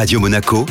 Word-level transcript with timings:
Radio 0.00 0.18
Monaco, 0.18 0.64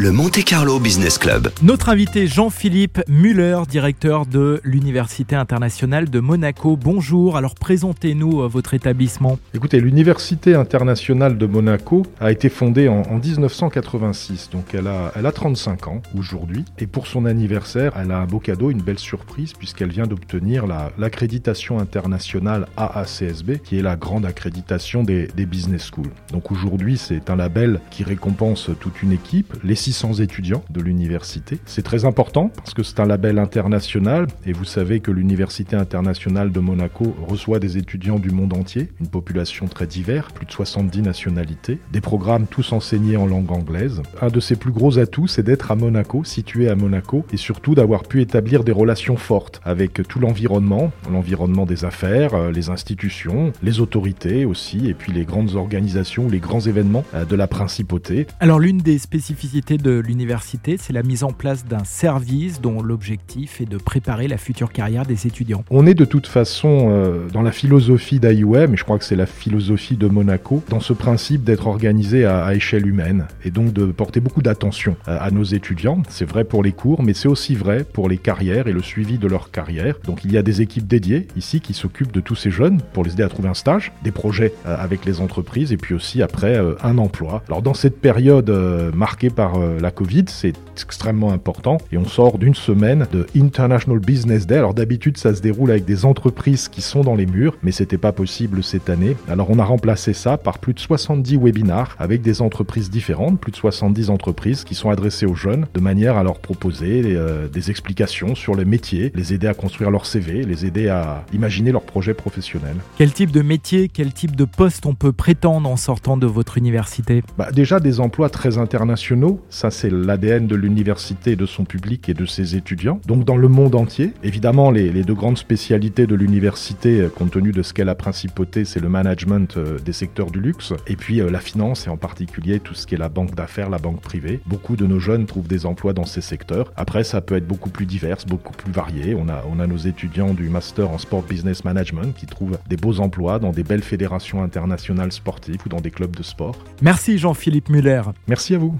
le 0.00 0.12
Monte 0.12 0.42
Carlo 0.44 0.80
Business 0.80 1.18
Club. 1.18 1.50
Notre 1.62 1.90
invité 1.90 2.26
Jean-Philippe 2.26 3.02
Muller, 3.06 3.58
directeur 3.68 4.24
de 4.24 4.58
l'Université 4.64 5.36
internationale 5.36 6.08
de 6.08 6.20
Monaco. 6.20 6.78
Bonjour, 6.78 7.36
alors 7.36 7.54
présentez-nous 7.54 8.40
euh, 8.40 8.48
votre 8.48 8.72
établissement. 8.72 9.38
Écoutez, 9.52 9.78
l'Université 9.78 10.54
internationale 10.54 11.36
de 11.36 11.44
Monaco 11.44 12.06
a 12.18 12.32
été 12.32 12.48
fondée 12.48 12.88
en, 12.88 13.02
en 13.02 13.18
1986, 13.18 14.48
donc 14.50 14.72
elle 14.72 14.86
a, 14.86 15.12
elle 15.16 15.26
a 15.26 15.32
35 15.32 15.88
ans 15.88 16.00
aujourd'hui. 16.16 16.64
Et 16.78 16.86
pour 16.86 17.06
son 17.06 17.26
anniversaire, 17.26 17.92
elle 18.02 18.10
a 18.10 18.20
un 18.20 18.26
beau 18.26 18.38
cadeau, 18.38 18.70
une 18.70 18.80
belle 18.80 18.98
surprise, 18.98 19.52
puisqu'elle 19.52 19.90
vient 19.90 20.06
d'obtenir 20.06 20.66
la- 20.66 20.92
l'accréditation 20.96 21.78
internationale 21.78 22.68
AACSB, 22.78 23.58
qui 23.62 23.78
est 23.78 23.82
la 23.82 23.96
grande 23.96 24.24
accréditation 24.24 25.02
des, 25.02 25.26
des 25.36 25.44
business 25.44 25.84
schools. 25.90 26.08
Donc 26.32 26.50
aujourd'hui, 26.50 26.96
c'est 26.96 27.28
un 27.28 27.36
label 27.36 27.82
qui 27.90 28.02
récompense 28.02 28.70
toute 28.80 29.02
une 29.02 29.12
équipe, 29.12 29.52
les 29.62 29.74
600 29.90 30.14
étudiants 30.20 30.62
de 30.70 30.80
l'université. 30.80 31.58
C'est 31.66 31.82
très 31.82 32.04
important 32.04 32.48
parce 32.54 32.74
que 32.74 32.84
c'est 32.84 33.00
un 33.00 33.06
label 33.06 33.40
international 33.40 34.28
et 34.46 34.52
vous 34.52 34.64
savez 34.64 35.00
que 35.00 35.10
l'Université 35.10 35.74
internationale 35.74 36.52
de 36.52 36.60
Monaco 36.60 37.16
reçoit 37.26 37.58
des 37.58 37.76
étudiants 37.76 38.20
du 38.20 38.30
monde 38.30 38.52
entier, 38.52 38.88
une 39.00 39.08
population 39.08 39.66
très 39.66 39.88
diverse, 39.88 40.32
plus 40.32 40.46
de 40.46 40.52
70 40.52 41.02
nationalités, 41.02 41.80
des 41.90 42.00
programmes 42.00 42.46
tous 42.46 42.72
enseignés 42.72 43.16
en 43.16 43.26
langue 43.26 43.50
anglaise. 43.50 44.00
Un 44.22 44.28
de 44.28 44.38
ses 44.38 44.54
plus 44.54 44.70
gros 44.70 45.00
atouts, 45.00 45.26
c'est 45.26 45.42
d'être 45.42 45.72
à 45.72 45.74
Monaco, 45.74 46.22
situé 46.22 46.68
à 46.68 46.76
Monaco, 46.76 47.26
et 47.32 47.36
surtout 47.36 47.74
d'avoir 47.74 48.04
pu 48.04 48.20
établir 48.20 48.62
des 48.62 48.72
relations 48.72 49.16
fortes 49.16 49.60
avec 49.64 50.06
tout 50.06 50.20
l'environnement, 50.20 50.92
l'environnement 51.10 51.66
des 51.66 51.84
affaires, 51.84 52.34
euh, 52.34 52.52
les 52.52 52.70
institutions, 52.70 53.52
les 53.60 53.80
autorités 53.80 54.44
aussi, 54.44 54.88
et 54.88 54.94
puis 54.94 55.10
les 55.12 55.24
grandes 55.24 55.56
organisations, 55.56 56.28
les 56.28 56.38
grands 56.38 56.60
événements 56.60 57.04
euh, 57.14 57.24
de 57.24 57.34
la 57.34 57.48
principauté. 57.48 58.28
Alors 58.38 58.60
l'une 58.60 58.78
des 58.78 58.98
spécificités 58.98 59.69
de 59.78 59.98
l'université, 59.98 60.76
c'est 60.78 60.92
la 60.92 61.02
mise 61.02 61.24
en 61.24 61.32
place 61.32 61.64
d'un 61.64 61.84
service 61.84 62.60
dont 62.60 62.82
l'objectif 62.82 63.60
est 63.60 63.66
de 63.66 63.78
préparer 63.78 64.28
la 64.28 64.36
future 64.36 64.72
carrière 64.72 65.06
des 65.06 65.26
étudiants. 65.26 65.64
On 65.70 65.86
est 65.86 65.94
de 65.94 66.04
toute 66.04 66.26
façon 66.26 66.88
euh, 66.90 67.28
dans 67.32 67.42
la 67.42 67.52
philosophie 67.52 68.20
d'IUM, 68.20 68.74
et 68.74 68.76
je 68.76 68.84
crois 68.84 68.98
que 68.98 69.04
c'est 69.04 69.16
la 69.16 69.26
philosophie 69.26 69.96
de 69.96 70.06
Monaco, 70.06 70.62
dans 70.68 70.80
ce 70.80 70.92
principe 70.92 71.44
d'être 71.44 71.66
organisé 71.66 72.24
à, 72.24 72.54
échelle 72.54 72.86
humaine, 72.86 73.26
et 73.44 73.50
donc 73.50 73.72
de 73.72 73.86
porter 73.86 74.20
beaucoup 74.20 74.42
d'attention 74.42 74.96
à, 75.06 75.30
nos 75.30 75.44
étudiants. 75.44 76.02
C'est 76.08 76.24
vrai 76.24 76.44
pour 76.44 76.62
les 76.62 76.72
cours, 76.72 77.02
mais 77.02 77.14
c'est 77.14 77.28
aussi 77.28 77.54
vrai 77.54 77.84
pour 77.84 78.08
les 78.08 78.18
carrières 78.18 78.66
et 78.66 78.72
le 78.72 78.82
suivi 78.82 79.18
de 79.18 79.28
leur 79.28 79.50
carrière. 79.50 79.94
Donc 80.04 80.24
il 80.24 80.32
y 80.32 80.38
a 80.38 80.42
des 80.42 80.62
équipes 80.62 80.86
dédiées 80.86 81.28
ici 81.36 81.60
qui 81.60 81.74
s'occupent 81.74 82.12
de 82.12 82.20
tous 82.20 82.36
ces 82.36 82.50
jeunes 82.50 82.80
pour 82.92 83.04
les 83.04 83.12
aider 83.12 83.22
à 83.22 83.28
trouver 83.28 83.48
un 83.48 83.54
stage, 83.54 83.92
des 84.02 84.10
projets 84.10 84.52
euh, 84.66 84.76
avec 84.78 85.04
les 85.04 85.20
entreprises, 85.20 85.72
et 85.72 85.76
puis 85.76 85.94
aussi 85.94 86.22
après 86.22 86.56
euh, 86.56 86.74
un 86.82 86.98
emploi. 86.98 87.42
Alors 87.48 87.62
dans 87.62 87.74
cette 87.74 88.00
période 88.00 88.50
marquée 88.94 89.30
par 89.30 89.59
la 89.80 89.90
Covid, 89.90 90.24
c'est 90.28 90.54
extrêmement 90.80 91.32
important, 91.32 91.78
et 91.92 91.98
on 91.98 92.06
sort 92.06 92.38
d'une 92.38 92.54
semaine 92.54 93.06
de 93.12 93.26
International 93.36 93.98
Business 93.98 94.46
Day. 94.46 94.56
Alors 94.56 94.74
d'habitude, 94.74 95.16
ça 95.16 95.34
se 95.34 95.40
déroule 95.40 95.70
avec 95.70 95.84
des 95.84 96.04
entreprises 96.04 96.68
qui 96.68 96.82
sont 96.82 97.02
dans 97.02 97.14
les 97.14 97.26
murs, 97.26 97.56
mais 97.62 97.72
c'était 97.72 97.98
pas 97.98 98.12
possible 98.12 98.62
cette 98.62 98.90
année. 98.90 99.16
Alors 99.28 99.50
on 99.50 99.58
a 99.58 99.64
remplacé 99.64 100.12
ça 100.12 100.36
par 100.36 100.58
plus 100.58 100.74
de 100.74 100.80
70 100.80 101.36
webinars 101.36 101.96
avec 101.98 102.22
des 102.22 102.42
entreprises 102.42 102.90
différentes, 102.90 103.40
plus 103.40 103.52
de 103.52 103.56
70 103.56 104.10
entreprises 104.10 104.64
qui 104.64 104.74
sont 104.74 104.90
adressées 104.90 105.26
aux 105.26 105.34
jeunes 105.34 105.66
de 105.74 105.80
manière 105.80 106.16
à 106.16 106.22
leur 106.22 106.38
proposer 106.38 107.02
euh, 107.04 107.48
des 107.48 107.70
explications 107.70 108.34
sur 108.34 108.54
les 108.54 108.64
métiers, 108.64 109.12
les 109.14 109.34
aider 109.34 109.46
à 109.46 109.54
construire 109.54 109.90
leur 109.90 110.06
CV, 110.06 110.44
les 110.44 110.66
aider 110.66 110.88
à 110.88 111.24
imaginer 111.32 111.72
leur 111.72 111.82
projet 111.82 112.14
professionnel. 112.14 112.76
Quel 112.96 113.12
type 113.12 113.30
de 113.30 113.42
métier, 113.42 113.88
quel 113.88 114.12
type 114.12 114.36
de 114.36 114.44
poste 114.44 114.86
on 114.86 114.94
peut 114.94 115.12
prétendre 115.12 115.68
en 115.68 115.76
sortant 115.76 116.16
de 116.16 116.26
votre 116.26 116.58
université? 116.58 117.22
Bah, 117.38 117.50
déjà 117.52 117.80
des 117.80 118.00
emplois 118.00 118.28
très 118.28 118.58
internationaux, 118.58 119.40
ça 119.50 119.70
c'est 119.70 119.90
l'ADN 119.90 120.46
de 120.46 120.56
l'université, 120.56 121.36
de 121.36 121.46
son 121.46 121.64
public 121.64 122.08
et 122.08 122.14
de 122.14 122.24
ses 122.24 122.56
étudiants. 122.56 123.00
Donc 123.06 123.24
dans 123.24 123.36
le 123.36 123.48
monde 123.48 123.74
entier, 123.74 124.12
évidemment 124.22 124.70
les, 124.70 124.90
les 124.90 125.02
deux 125.02 125.14
grandes 125.14 125.38
spécialités 125.38 126.06
de 126.06 126.14
l'université, 126.14 127.00
euh, 127.00 127.08
compte 127.08 127.32
tenu 127.32 127.52
de 127.52 127.62
ce 127.62 127.74
qu'est 127.74 127.84
la 127.84 127.94
principauté, 127.94 128.64
c'est 128.64 128.80
le 128.80 128.88
management 128.88 129.56
euh, 129.56 129.78
des 129.78 129.92
secteurs 129.92 130.30
du 130.30 130.40
luxe, 130.40 130.72
et 130.86 130.96
puis 130.96 131.20
euh, 131.20 131.30
la 131.30 131.40
finance 131.40 131.86
et 131.86 131.90
en 131.90 131.96
particulier 131.96 132.60
tout 132.60 132.74
ce 132.74 132.86
qui 132.86 132.94
est 132.94 132.98
la 132.98 133.08
banque 133.08 133.34
d'affaires, 133.34 133.70
la 133.70 133.78
banque 133.78 134.00
privée. 134.00 134.40
Beaucoup 134.46 134.76
de 134.76 134.86
nos 134.86 135.00
jeunes 135.00 135.26
trouvent 135.26 135.48
des 135.48 135.66
emplois 135.66 135.92
dans 135.92 136.04
ces 136.06 136.20
secteurs. 136.20 136.72
Après 136.76 137.04
ça 137.04 137.20
peut 137.20 137.36
être 137.36 137.46
beaucoup 137.46 137.70
plus 137.70 137.86
divers, 137.86 138.18
beaucoup 138.26 138.52
plus 138.52 138.72
varié. 138.72 139.14
On 139.14 139.28
a, 139.28 139.44
on 139.50 139.60
a 139.60 139.66
nos 139.66 139.76
étudiants 139.76 140.34
du 140.34 140.48
master 140.48 140.90
en 140.90 140.98
sport 140.98 141.22
business 141.22 141.64
management 141.64 142.14
qui 142.14 142.26
trouvent 142.26 142.58
des 142.68 142.76
beaux 142.76 143.00
emplois 143.00 143.38
dans 143.38 143.50
des 143.50 143.62
belles 143.62 143.82
fédérations 143.82 144.42
internationales 144.42 145.12
sportives 145.12 145.60
ou 145.66 145.68
dans 145.68 145.80
des 145.80 145.90
clubs 145.90 146.14
de 146.14 146.22
sport. 146.22 146.56
Merci 146.82 147.18
Jean-Philippe 147.18 147.68
Muller. 147.68 148.02
Merci 148.28 148.54
à 148.54 148.58
vous. 148.58 148.74